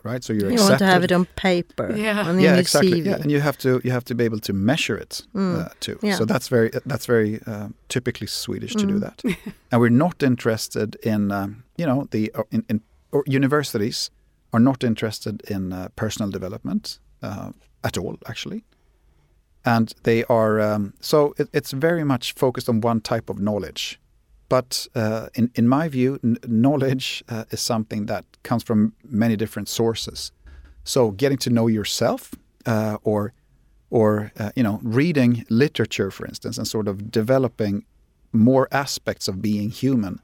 [0.02, 0.24] right?
[0.24, 1.94] So you're You want to have it on paper.
[1.96, 2.28] Yeah.
[2.28, 3.02] on yeah, exactly.
[3.02, 3.06] CV.
[3.06, 5.98] Yeah, and you have to you have to be able to measure it uh, too.
[6.02, 6.16] Yeah.
[6.16, 9.22] So that's very that's very uh, typically Swedish to do that.
[9.70, 12.80] and we're not interested in um, you know the uh, in, in
[13.12, 14.10] or universities
[14.52, 17.50] are not interested in uh, personal development uh,
[17.84, 18.64] at all actually.
[19.64, 23.99] And they are um, so it, it's very much focused on one type of knowledge.
[24.50, 29.36] But uh, in in my view, n- knowledge uh, is something that comes from many
[29.36, 30.32] different sources.
[30.84, 32.34] So getting to know yourself,
[32.66, 33.32] uh, or
[33.90, 37.84] or uh, you know, reading literature, for instance, and sort of developing
[38.32, 40.20] more aspects of being human,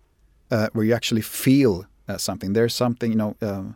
[0.50, 2.54] uh, where you actually feel uh, something.
[2.54, 3.34] There's something, you know.
[3.40, 3.72] Uh,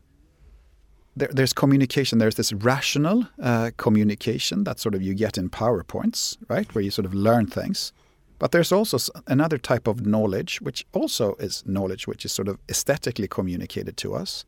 [1.16, 2.18] there, there's communication.
[2.18, 6.90] There's this rational uh, communication that sort of you get in PowerPoints, right, where you
[6.90, 7.92] sort of learn things.
[8.40, 12.56] But there's also another type of knowledge, which also is knowledge, which is sort of
[12.68, 14.44] aesthetically communicated to us.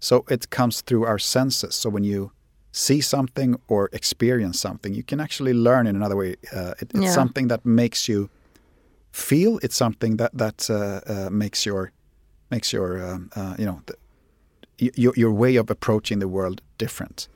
[0.00, 1.74] So it comes through our senses.
[1.74, 2.30] So when you
[2.72, 6.36] see something or experience something, you can actually learn in another way.
[6.52, 7.14] Uh, it, it's Yeah.
[7.14, 8.28] something that makes you
[9.12, 9.58] feel.
[9.62, 11.92] It's something that that uh, uh, makes your
[12.50, 13.94] makes your um, uh, you know the,
[15.02, 17.28] your your way of approaching the world different.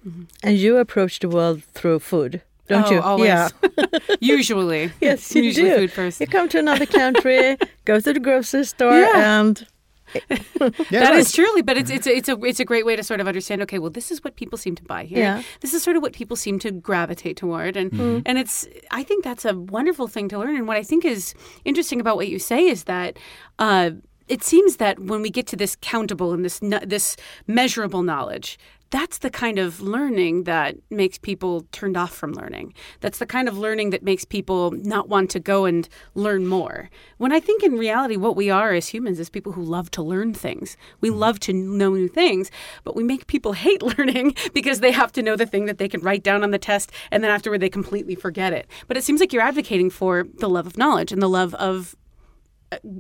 [0.43, 3.01] And you approach the world through food, don't Oh, you?
[3.01, 3.27] always.
[3.29, 3.49] Yeah.
[4.21, 4.93] Usually.
[5.01, 5.77] yes, you Usually do.
[5.77, 6.21] food first.
[6.21, 9.41] You come to another country, go to the grocery store, Yeah.
[9.41, 9.67] and
[10.15, 11.35] Yeah, That is right.
[11.35, 13.61] truly, but it's it's a, it's a it's a great way to sort of understand.
[13.63, 15.19] Okay, well, this is what people seem to buy here.
[15.19, 15.43] Yeah.
[15.61, 17.93] This is sort of what people seem to gravitate toward, and
[18.27, 20.57] and it's I think that's a wonderful thing to learn.
[20.57, 21.35] And what I think is
[21.67, 23.19] interesting about what you say is that.
[23.59, 23.91] Uh,
[24.29, 28.59] it seems that when we get to this countable and this this measurable knowledge,
[28.91, 32.73] that's the kind of learning that makes people turned off from learning.
[33.01, 36.89] That's the kind of learning that makes people not want to go and learn more.
[37.19, 40.03] When I think in reality, what we are as humans is people who love to
[40.03, 40.77] learn things.
[41.01, 41.19] We mm-hmm.
[41.19, 42.51] love to know new things,
[42.83, 45.89] but we make people hate learning because they have to know the thing that they
[45.89, 48.67] can write down on the test and then afterward they completely forget it.
[48.87, 51.95] But it seems like you're advocating for the love of knowledge and the love of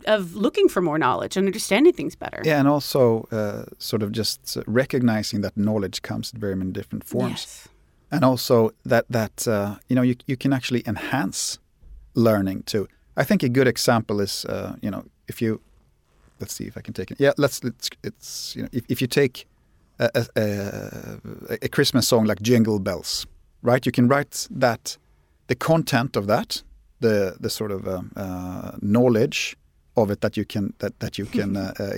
[0.07, 2.41] of looking for more knowledge and understanding things better.
[2.45, 7.05] Yeah, and also uh, sort of just recognizing that knowledge comes in very many different
[7.05, 7.31] forms.
[7.31, 7.69] Yes.
[8.11, 11.59] and also that that uh, you know you, you can actually enhance
[12.15, 12.89] learning too.
[13.17, 15.61] I think a good example is uh, you know if you
[16.41, 17.21] let's see if I can take it.
[17.21, 19.47] Yeah, let's let's it's you know if, if you take
[19.99, 23.27] a, a, a, a Christmas song like Jingle Bells,
[23.63, 23.85] right?
[23.85, 24.97] You can write that
[25.49, 26.63] the content of that,
[27.01, 29.57] the the sort of um, uh, knowledge
[29.97, 31.95] of it that you can that that you can uh, uh,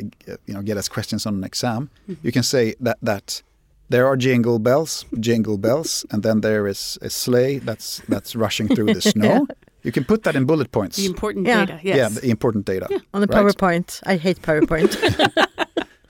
[0.47, 1.89] you know get as questions on an exam.
[2.23, 3.43] You can say that that
[3.89, 8.69] there are jingle bells, jingle bells, and then there is a sleigh that's that's rushing
[8.69, 9.47] through the snow.
[9.83, 10.97] You can put that in bullet points.
[10.97, 11.67] The important Yeah.
[11.67, 11.81] data.
[11.83, 11.97] Yes.
[11.97, 12.87] Yeah, the important data.
[13.15, 13.45] on the right?
[13.47, 14.01] PowerPoint.
[14.07, 14.97] I hate PowerPoint.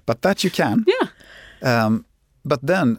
[0.06, 0.84] But that you can.
[0.86, 1.06] Yeah.
[1.86, 2.04] Um,
[2.44, 2.98] but then,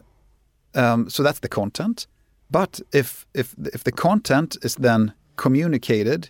[0.74, 2.06] um, so that's the content.
[2.50, 6.28] But if if if the content is then communicated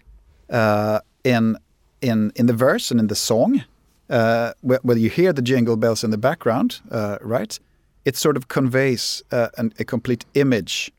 [0.50, 1.56] uh, in
[2.00, 3.64] in in the verse and in the song,
[4.10, 7.58] uh, where, where you hear the jingle bells in the background, uh, right?
[8.04, 10.90] It sort of conveys uh, an, a complete image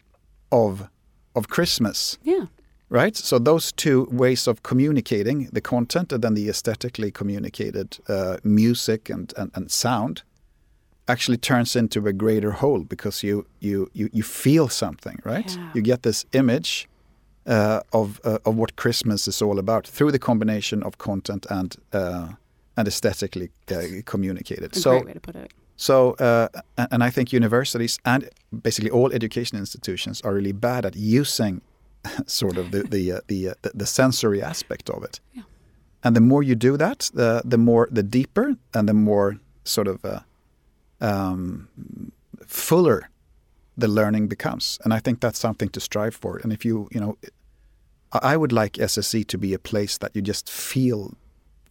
[0.51, 0.87] of
[1.35, 2.45] of Christmas, Yeah.
[2.89, 3.17] right?
[3.17, 9.09] So those two ways of communicating the content and then the aesthetically communicated uh, music
[9.09, 10.21] and, and, and sound
[11.07, 15.57] actually turns into a greater whole because you you you, you feel something, right?
[15.57, 15.71] Yeah.
[15.73, 16.87] You get this image
[17.45, 21.75] uh, of uh, of what Christmas is all about through the combination of content and
[21.93, 22.27] uh,
[22.77, 24.75] and aesthetically uh, communicated.
[24.75, 25.51] A so great way to put it.
[25.75, 28.29] so, uh, and I think universities and
[28.61, 31.61] basically all education institutions are really bad at using
[32.25, 35.19] sort of the the uh, the, uh, the the sensory aspect of it.
[35.33, 35.43] Yeah.
[36.03, 39.87] And the more you do that, the the more the deeper and the more sort
[39.87, 40.19] of uh,
[40.99, 41.67] um,
[42.45, 43.09] fuller
[43.77, 44.79] the learning becomes.
[44.83, 46.37] And I think that's something to strive for.
[46.37, 47.17] And if you you know,
[48.11, 51.13] I would like SSE to be a place that you just feel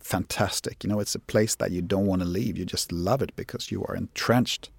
[0.01, 0.83] fantastic.
[0.83, 2.59] You know, it's a place that you don't want to leave.
[2.59, 4.71] You just love it because you are entrenched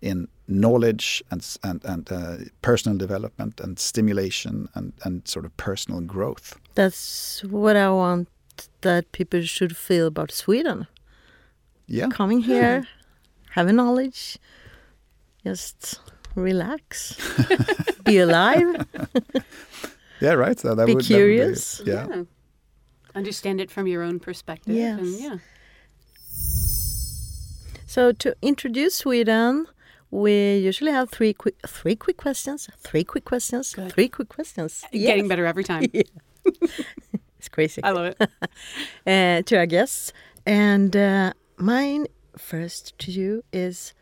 [0.00, 6.00] in knowledge and and and uh, personal development and stimulation and and sort of personal
[6.00, 6.58] growth.
[6.74, 8.28] That's what I want
[8.80, 10.86] that people should feel about Sweden.
[11.86, 12.86] Yeah, Coming here,
[13.50, 14.38] having knowledge,
[15.42, 16.00] just
[16.42, 17.16] relax,
[18.04, 18.86] be alive.
[20.20, 20.58] yeah, right.
[20.58, 21.80] So that Be would, that would curious.
[21.84, 22.24] yeah.
[23.14, 24.74] Understand it from your own perspective.
[24.74, 24.98] Yes.
[25.00, 25.36] And yeah.
[27.86, 29.66] So to introduce Sweden,
[30.10, 32.68] we usually have three quick three quick questions.
[32.78, 33.74] Three quick questions.
[33.74, 33.92] Good.
[33.92, 34.84] Three quick questions.
[34.92, 35.28] Getting Yes.
[35.28, 35.84] better every time.
[37.38, 37.80] It's crazy.
[37.84, 38.30] I love it.
[39.06, 40.12] uh, to our guests.
[40.44, 43.94] And uh, mine first to you is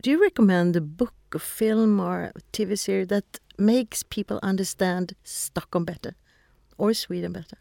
[0.00, 5.14] Do you recommend a book, a film, or a TV series that makes people understand
[5.24, 6.14] Stockholm better
[6.78, 7.58] or Sweden better?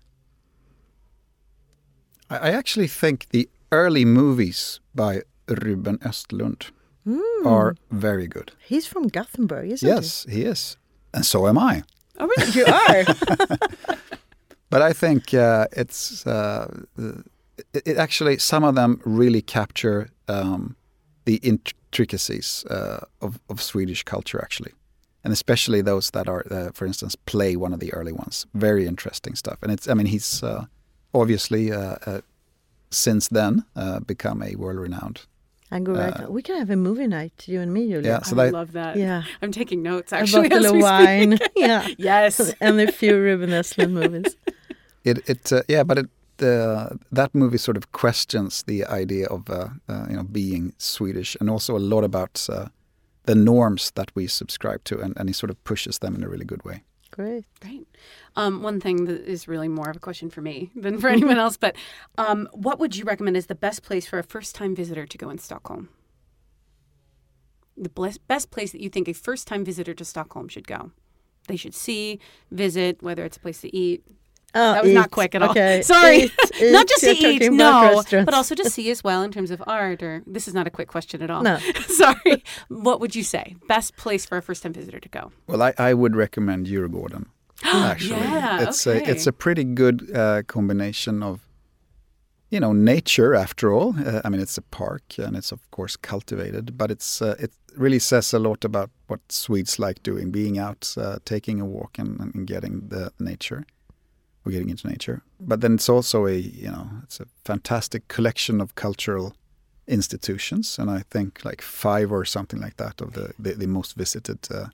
[2.29, 6.71] I, actually think the early movies by Ruben Östlund
[7.45, 8.51] are very good.
[8.67, 10.77] He's from Gothenburg, isn't Yes, he is,
[11.13, 11.83] and so am I.
[12.19, 12.51] Oh, really?
[12.51, 13.97] You are.
[14.69, 16.67] But I think uh, it's uh,
[17.73, 20.75] it, it actually some of them really capture um,
[21.25, 21.39] the
[21.95, 24.73] intricacies uh, of, of Swedish culture actually,
[25.23, 28.45] and especially those that are, uh, for instance, play one of the early ones.
[28.53, 30.65] Very interesting stuff, and it's I mean he's uh,
[31.13, 32.21] obviously uh, uh,
[32.91, 35.19] since then uh, become a world renowned.
[35.71, 35.93] I go
[36.29, 38.09] we can have a movie night, you and me, Julia.
[38.11, 38.95] Yeah, so I that love that.
[38.97, 39.23] Yeah.
[39.41, 40.61] I'm taking notes Actually, A actually.
[40.63, 41.39] bottle as of we speak.
[41.39, 41.39] wine.
[41.69, 41.87] yeah.
[41.97, 42.53] Yes.
[42.61, 44.35] and a few Ruben Östlund movies.
[45.03, 46.05] it it uh, yeah, but it.
[46.41, 51.37] Uh, that movie sort of questions the idea of uh, uh, you know being Swedish,
[51.39, 52.67] and also a lot about uh,
[53.23, 56.29] the norms that we subscribe to, and, and he sort of pushes them in a
[56.29, 56.83] really good way.
[57.11, 57.45] Great.
[57.61, 57.87] Great.
[58.35, 61.37] Um, one thing that is really more of a question for me than for anyone
[61.37, 61.75] else, but
[62.17, 65.29] um, what would you recommend is the best place for a first-time visitor to go
[65.29, 65.87] in Stockholm?
[67.77, 70.91] The best place that you think a first-time visitor to Stockholm should go?
[71.47, 72.19] They should see,
[72.51, 74.03] visit, whether it's a place to eat.
[74.53, 75.49] Oh, That was not quick at all.
[75.51, 75.81] Okay.
[75.93, 76.31] Sorry, Eat,
[76.71, 76.87] not eat.
[76.89, 80.01] just to You're eat, no, but also to see as well in terms of art.
[80.03, 81.43] Or this is not a quick question at all.
[81.43, 81.57] No.
[81.87, 82.43] Sorry.
[82.69, 83.55] What would you say?
[83.67, 85.31] Best place for a first-time visitor to go?
[85.47, 87.25] Well, I, I would recommend Djurgården.
[87.63, 89.03] Actually, Yeah, it's okay.
[89.05, 91.39] a it's a pretty good uh, combination of,
[92.49, 93.33] you know, nature.
[93.35, 97.21] After all, uh, I mean, it's a park and it's of course cultivated, but it's
[97.21, 101.59] uh, it really says a lot about what Swedes like doing, being out, uh, taking
[101.61, 103.65] a walk, and, and getting the nature,
[104.45, 105.21] or getting into nature.
[105.39, 109.35] But then it's also a you know it's a fantastic collection of cultural
[109.87, 113.95] institutions, and I think like five or something like that of the the, the most
[113.95, 114.47] visited.
[114.51, 114.67] Uh,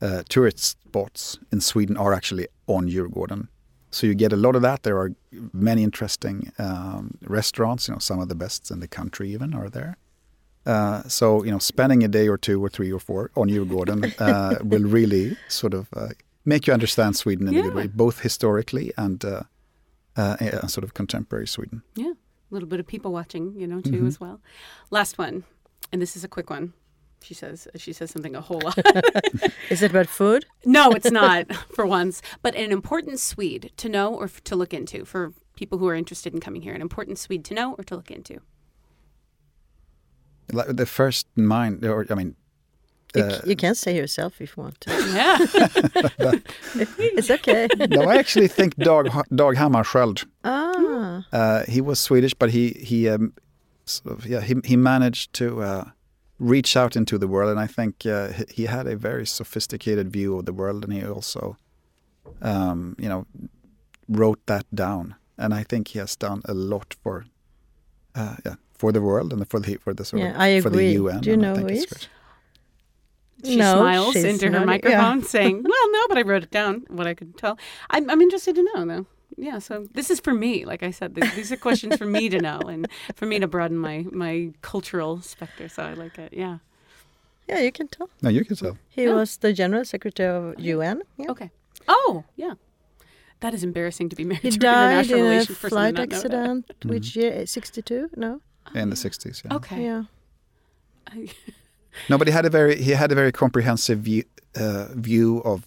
[0.00, 3.48] uh, tourist spots in Sweden are actually on Djurgården.
[3.90, 4.82] So you get a lot of that.
[4.82, 5.12] There are
[5.52, 7.88] many interesting um, restaurants.
[7.88, 9.96] You know, some of the best in the country even are there.
[10.66, 14.14] Uh, so you know, spending a day or two or three or four on Djurgården
[14.20, 16.08] uh, will really sort of uh,
[16.48, 19.42] make you understand Sweden in a good way, both historically and uh,
[20.16, 21.82] uh, sort of contemporary Sweden.
[21.94, 22.12] Yeah,
[22.50, 24.06] a little bit of people watching, you know, too, Mm-hmm.
[24.06, 24.40] as well.
[24.90, 25.44] Last one,
[25.92, 26.72] and this is a quick one.
[27.20, 28.78] She says she says something a whole lot.
[29.70, 30.44] Is it about food?
[30.64, 34.72] no, it's not for once, but an important Swede to know or f- to look
[34.72, 36.74] into for people who are interested in coming here.
[36.74, 38.38] An important Swede to know or to look into.
[40.52, 42.36] Like the first mind, or I mean, You,
[43.16, 44.90] uh, you can say yourself if you want to.
[45.14, 45.38] Yeah,
[47.18, 47.68] It's okay.
[47.90, 50.26] no, I actually think Dag Dag Hammarskjöld.
[50.44, 53.32] ah, Uh, he was Swedish, but he he um,
[53.86, 55.84] sort of, yeah he he managed to uh,
[56.38, 60.12] reach out into the world, and I think uh, he, he had a very sophisticated
[60.12, 61.56] view of the world, and he also
[62.42, 63.24] um, you know
[64.08, 67.24] wrote that down, and I think he has done a lot for
[68.14, 70.70] uh, yeah for the world and for the for the sort Yeah, of, I for
[70.70, 71.20] the UN.
[71.20, 72.08] Do you know think who it's he is?
[73.42, 73.52] Great.
[73.52, 74.66] she No, smiles into her nodding.
[74.66, 75.24] microphone, Yeah.
[75.36, 76.84] saying, "Well, no, but I wrote it down.
[76.88, 77.58] What I could tell.
[77.90, 80.64] I'm, I'm interested to know, though." Yeah, so this is for me.
[80.64, 83.46] Like I said, th- these are questions for me to know and for me to
[83.46, 85.68] broaden my my cultural specter.
[85.68, 86.32] So I like it.
[86.32, 86.58] Yeah.
[87.48, 88.10] yeah, you can tell.
[88.22, 88.76] No, you can tell.
[88.88, 89.14] He Yeah.
[89.14, 91.02] was the general secretary of oh, UN.
[91.18, 91.30] Yeah.
[91.30, 91.50] Okay.
[91.86, 92.54] Oh, yeah.
[93.40, 95.66] That is embarrassing to be married He to an died international in a relations person
[95.66, 96.66] and flight not accident.
[96.66, 96.88] Mm-hmm.
[96.88, 97.46] Which year?
[97.46, 98.10] 62?
[98.16, 98.40] No.
[98.74, 99.54] In the sixties, yeah.
[99.54, 99.84] Okay.
[99.84, 100.02] Yeah.
[102.08, 105.66] No, but he had a very he had a very comprehensive view uh, view of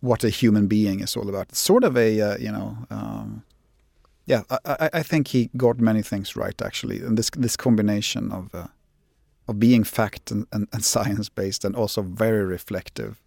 [0.00, 1.54] what a human being is all about.
[1.54, 3.44] Sort of a uh, you know, um,
[4.26, 4.42] yeah.
[4.64, 8.66] I, I, think he got many things right actually, and this this combination of uh,
[9.48, 13.22] of being fact and, and, and science based, and also very reflective,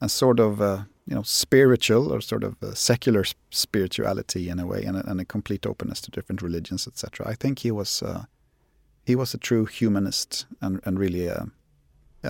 [0.00, 4.66] and sort of uh, you know spiritual or sort of uh, secular spirituality in a
[4.66, 7.28] way, and a, and a complete openness to different religions, etc.
[7.28, 8.02] I think he was.
[8.02, 8.24] Uh,
[9.06, 11.44] he was a true humanist and, and really uh,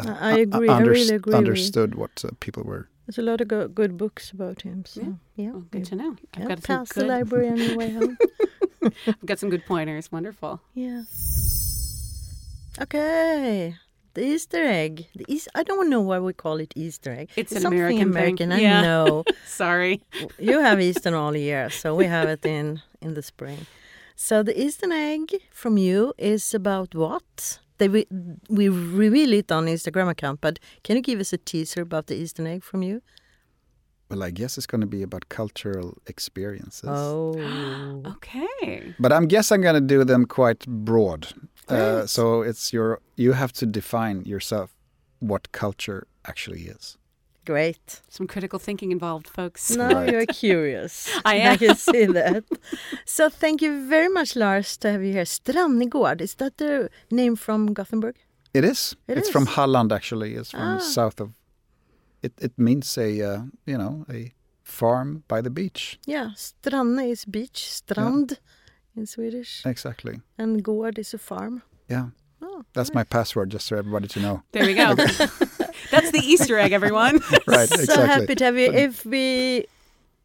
[0.05, 0.69] yeah, I- I u- agree.
[0.69, 1.35] I really underst- agree with.
[1.47, 2.89] Understood what uh, people were.
[3.07, 4.85] There's a lot of go- good books about him.
[4.85, 5.13] So, Yeah.
[5.37, 5.51] yeah.
[5.53, 6.17] Well, good to know.
[6.35, 8.19] I've Yeah, got some Pass the good, library on your way home.
[9.07, 10.11] I've got some good pointers.
[10.11, 10.61] Wonderful.
[10.75, 11.07] Yes.
[12.81, 13.75] Okay.
[14.15, 15.07] The Easter egg.
[15.15, 17.29] The Eas- I don't know why we call it Easter egg.
[17.37, 18.17] It's an something American thing.
[18.17, 18.53] American.
[18.53, 18.83] I Yeah.
[18.83, 19.25] know.
[19.47, 20.01] Sorry.
[20.39, 23.67] you have Easter all year, so we have it in in the spring.
[24.17, 27.59] So the Easter egg from you is about what?
[27.79, 28.07] They we,
[28.49, 32.15] we reveal it on Instagram account, but can you give us a teaser about the
[32.15, 33.03] Easter egg from you?
[34.09, 36.89] Well, I guess it's going to be about cultural experiences.
[36.89, 37.35] Oh,
[38.07, 38.95] Okay.
[38.99, 41.29] But I guess I'm going to do them quite broad.
[41.69, 44.77] Uh, so it's your you have to define yourself
[45.19, 46.97] what culture actually is.
[47.47, 48.03] Great!
[48.09, 49.71] Some critical thinking involved, folks.
[49.77, 50.11] Now Right.
[50.13, 51.09] you're curious.
[51.25, 51.53] I am.
[51.53, 52.45] I can see that.
[53.05, 55.25] So thank you very much, Lars, to have you here.
[55.27, 58.17] Strannegård, is that the name from Gothenburg?
[58.55, 58.97] It is.
[59.09, 59.33] It it's is.
[59.33, 60.35] from Halland actually.
[60.35, 60.79] It's from Ah.
[60.81, 61.31] south of.
[62.23, 64.33] It it means a uh, you know a
[64.63, 65.99] farm by the beach.
[66.07, 68.39] Yeah, Stranne is beach, strand
[68.97, 70.21] in Swedish, Exactly.
[70.39, 71.63] and gård is a farm.
[71.91, 72.07] Yeah.
[72.43, 74.43] Oh, That's my password, just for everybody to know.
[74.53, 74.95] There we go.
[75.91, 77.21] That's the Easter egg, everyone.
[77.47, 78.73] Right, so happy to have you.
[78.73, 79.67] If we,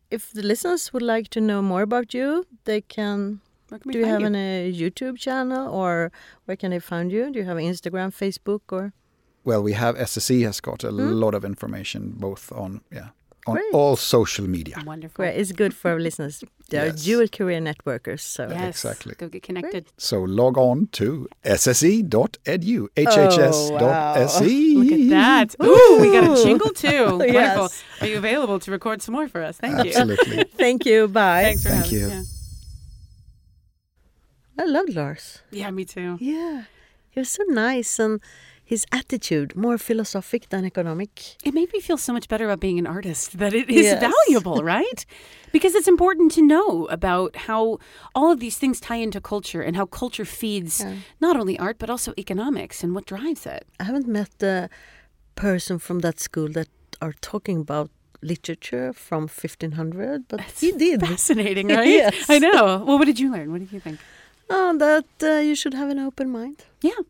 [0.10, 3.42] if the listeners would like to know more about you, they can.
[3.70, 6.12] Where can we Do you find have a YouTube channel, or
[6.46, 7.32] where can they find you?
[7.32, 8.92] Do you have Instagram, Facebook, or
[9.46, 11.14] Well, we have SSE has got a Hmm?
[11.24, 13.10] lot of information both on yeah
[13.48, 13.74] on Great.
[13.74, 14.76] all social media.
[14.86, 15.16] Wonderful.
[15.24, 15.36] Great.
[15.40, 16.44] It's good for our listeners.
[16.70, 17.04] They are Yes.
[17.04, 18.22] dual career networkers.
[18.22, 18.70] So Yes.
[18.86, 19.14] Exactly.
[19.18, 19.86] Go get connected.
[19.98, 24.76] So log on to sse.edu, hhs.se.
[24.76, 25.56] Oh, Look at that.
[25.64, 27.06] Ooh, we got a jingle too.
[27.18, 27.70] Wonderful.
[28.02, 29.58] Are you available to record some more for us?
[29.58, 29.92] Thank you.
[29.92, 30.44] Absolutely.
[30.58, 31.08] thank you.
[31.08, 31.44] Bye.
[31.44, 32.08] Thanks for Thank having you.
[32.08, 32.24] Yeah.
[34.60, 35.40] I loved Lars.
[35.52, 36.18] yeah, me too.
[36.20, 36.64] Yeah.
[37.10, 38.22] He was so nice and
[38.72, 41.12] his attitude more philosophic than economic.
[41.48, 44.00] It made me feel so much better about being an artist that it is Yes.
[44.12, 45.00] valuable, right?
[45.56, 47.62] Because it's important to know about how
[48.18, 50.96] all of these things tie into culture and how culture feeds Yeah.
[51.28, 53.64] not only art but also economics and what drives it.
[53.82, 54.70] I haven't met the
[55.36, 56.70] person from that school that
[57.06, 57.90] are talking about
[58.34, 60.98] literature from 1500, but he did.
[61.02, 61.88] Fascinating, right?
[62.02, 62.30] Yes.
[62.36, 62.84] I know.
[62.86, 63.48] Well, what did you learn?
[63.52, 64.00] What did you think?
[64.50, 66.58] Oh, that uh, you should have an open mind.
[66.90, 67.02] Yeah.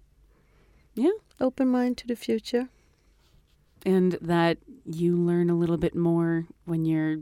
[1.05, 1.18] Yeah.
[1.41, 2.69] Open mind to the future.
[3.85, 7.17] And that you learn a little bit more when you're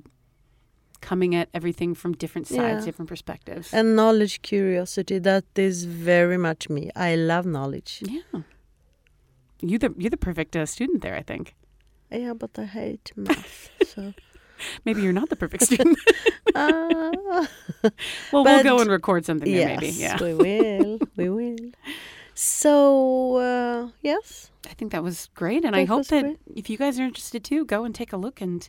[1.02, 2.86] coming at everything from different sides, Yeah.
[2.86, 3.74] different perspectives.
[3.74, 6.92] And knowledge curiosity, that is very much me.
[6.96, 8.04] I love knowledge.
[8.06, 8.42] yeah.
[9.62, 11.54] You the you're the perfect uh, student there, I think.
[12.12, 13.70] Yeah, but I hate math.
[13.94, 14.14] so
[14.86, 15.98] Maybe you're not the perfect student.
[16.56, 17.12] uh,
[18.32, 19.90] well, we'll go and record something there, maybe.
[19.90, 20.18] Yeah.
[20.22, 21.00] we will.
[21.16, 21.72] We will.
[22.42, 26.38] So uh, yes, I think that was great, and I hope that great.
[26.56, 28.68] if you guys are interested too, go and take a look and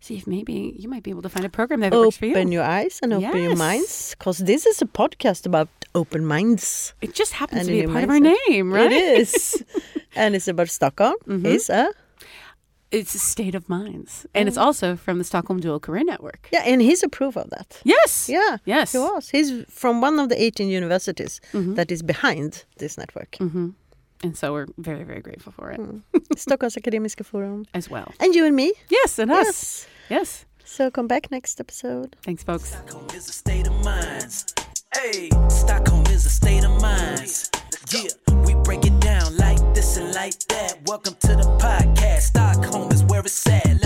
[0.00, 2.32] see if maybe you might be able to find a program that works for you.
[2.32, 6.94] open your eyes and open your minds, because this is a podcast about open minds.
[7.02, 8.90] It just happens And to be a part of our name, right?
[8.90, 9.62] It is,
[10.16, 11.16] and it's about Stockholm.
[11.28, 11.44] Mhm.
[11.44, 11.92] It's a
[12.92, 14.48] It's a state of minds, and Mm.
[14.48, 16.48] it's also from the Stockholm Dual Career Network.
[16.52, 17.80] yeah, and he's a proof of that.
[17.84, 18.28] Yes.
[18.28, 18.92] Yeah, Yes.
[18.92, 19.30] he was.
[19.30, 21.74] He's from one of the 18 universities Mhm.
[21.76, 23.36] that is behind this network.
[23.38, 23.70] hmm
[24.24, 26.02] And so we're very, very grateful for it Mm.
[26.36, 27.64] Stockholms Akademiska Forum.
[27.74, 28.08] as well.
[28.20, 28.72] And you and me.
[28.88, 29.46] Yes, and us.
[29.46, 29.86] Yes.
[30.10, 30.44] Yes.
[30.64, 32.14] So come back next episode.
[32.22, 32.68] Thanks, folks.
[32.68, 34.44] Stockholm is a state of minds.
[34.94, 37.50] Hey, Stockholm is a state of minds.
[37.92, 38.08] Yeah,
[38.46, 39.36] we break it down
[39.94, 40.78] listen like that.
[40.86, 42.22] Welcome to the podcast.
[42.22, 43.81] Stockholm is where it's at.